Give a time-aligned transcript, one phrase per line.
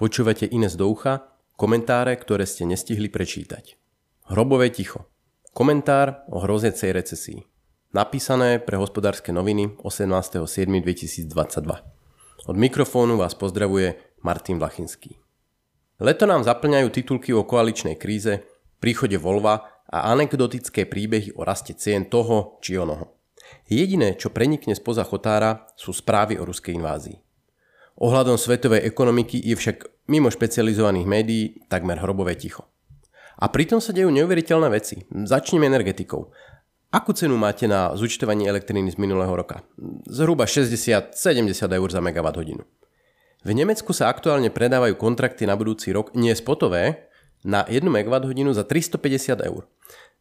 [0.00, 1.28] Počúvate Ines do ucha,
[1.60, 3.76] komentáre, ktoré ste nestihli prečítať.
[4.32, 5.12] Hrobové ticho.
[5.52, 7.44] Komentár o hrozecej recesii.
[7.92, 11.28] Napísané pre hospodárske noviny 18.7.2022.
[12.48, 15.20] Od mikrofónu vás pozdravuje Martin Vlachinský.
[16.00, 18.40] Leto nám zaplňajú titulky o koaličnej kríze,
[18.80, 23.20] príchode Volva a anekdotické príbehy o raste cien toho či onoho.
[23.68, 27.29] Jediné, čo prenikne spoza chotára, sú správy o ruskej invázii.
[27.98, 32.70] Ohľadom svetovej ekonomiky je však mimo špecializovaných médií takmer hrobové ticho.
[33.40, 35.00] A pritom sa dejú neuveriteľné veci.
[35.10, 36.28] Začneme energetikou.
[36.90, 39.62] Akú cenu máte na zúčtovanie elektriny z minulého roka?
[40.10, 41.14] Zhruba 60-70
[41.54, 42.66] eur za megawatt hodinu.
[43.40, 47.08] V Nemecku sa aktuálne predávajú kontrakty na budúci rok nie spotové
[47.40, 49.64] na 1 MWh za 350 eur.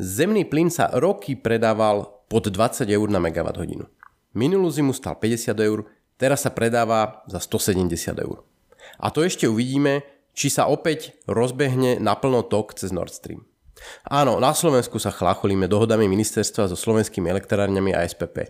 [0.00, 3.84] Zemný plyn sa roky predával pod 20 eur na hodinu.
[4.32, 5.84] Minulú zimu stal 50 eur,
[6.22, 7.90] teraz sa predáva za 170
[8.22, 8.46] eur.
[9.02, 10.06] A to ešte uvidíme,
[10.38, 13.42] či sa opäť rozbehne naplno tok cez Nord Stream.
[14.06, 18.46] Áno, na Slovensku sa chlacholíme dohodami ministerstva so slovenskými elektrárňami a SPP.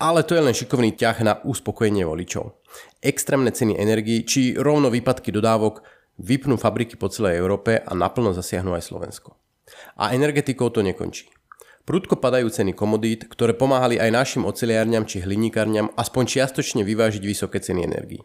[0.00, 2.64] Ale to je len šikovný ťah na uspokojenie voličov.
[3.04, 5.84] Extrémne ceny energii či rovno výpadky dodávok
[6.18, 9.36] vypnú fabriky po celej Európe a naplno zasiahnu aj Slovensko.
[10.00, 11.30] A energetikou to nekončí.
[11.84, 17.60] Prudko padajú ceny komodít, ktoré pomáhali aj našim oceliárňam či hliníkarňam aspoň čiastočne vyvážiť vysoké
[17.60, 18.24] ceny energií.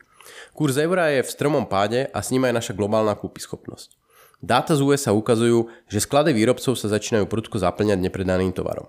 [0.56, 4.00] Kurs eura je v stromom páde a s ním aj naša globálna kúpyschopnosť.
[4.40, 8.88] Dáta z USA ukazujú, že sklady výrobcov sa začínajú prudko zaplňať nepredaným tovarom.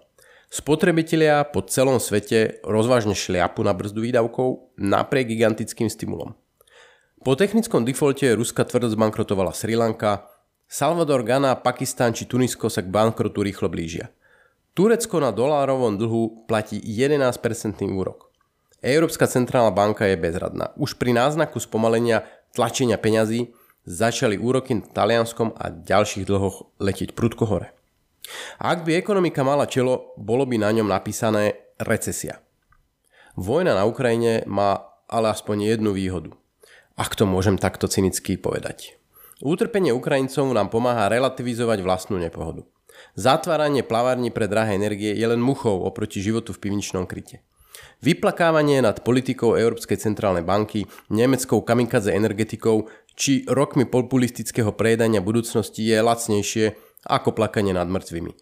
[0.50, 6.38] Spotrebitelia po celom svete rozvážne šliapu na brzdu výdavkov napriek gigantickým stimulom.
[7.26, 10.30] Po technickom defalte Ruska tvrdo zbankrotovala Sri Lanka,
[10.70, 14.14] Salvador, Ghana, Pakistan či Tunisko sa k bankrotu rýchlo blížia.
[14.74, 17.34] Turecko na dolárovom dlhu platí 11%
[17.90, 18.30] úrok.
[18.80, 20.72] Európska centrálna banka je bezradná.
[20.80, 22.24] Už pri náznaku spomalenia
[22.56, 23.52] tlačenia peňazí
[23.84, 27.68] začali úroky na Talianskom a ďalších dlhoch letieť prudko hore.
[28.62, 32.38] Ak by ekonomika mala čelo, bolo by na ňom napísané recesia.
[33.34, 36.30] Vojna na Ukrajine má ale aspoň jednu výhodu.
[36.94, 38.94] Ak to môžem takto cynicky povedať.
[39.40, 42.62] Utrpenie Ukrajincov nám pomáha relativizovať vlastnú nepohodu.
[43.18, 47.42] Zatváranie plavární pre drahé energie je len muchou oproti životu v pivničnom kryte.
[48.00, 56.00] Vyplakávanie nad politikou Európskej centrálnej banky, nemeckou kamikaze energetikou či rokmi populistického prejedania budúcnosti je
[56.00, 56.64] lacnejšie
[57.04, 58.32] ako plakanie nad mŕtvými.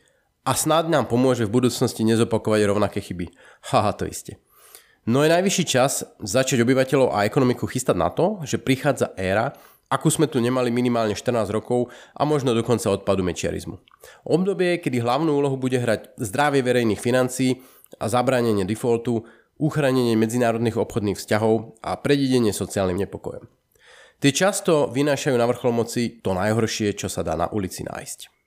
[0.47, 3.34] A snáď nám pomôže v budúcnosti nezopakovať rovnaké chyby.
[3.69, 4.41] Haha, to isté.
[5.08, 9.56] No je najvyšší čas začať obyvateľov a ekonomiku chystať na to, že prichádza éra,
[9.88, 13.81] akú sme tu nemali minimálne 14 rokov a možno dokonca odpadu mečiarizmu.
[14.28, 17.60] Obdobie, kedy hlavnú úlohu bude hrať zdravie verejných financií
[17.97, 19.25] a zabránenie defaultu,
[19.59, 23.49] uchránenie medzinárodných obchodných vzťahov a predidenie sociálnym nepokojom.
[24.19, 28.38] Tie často vynášajú na vrchol moci to najhoršie, čo sa dá na ulici nájsť.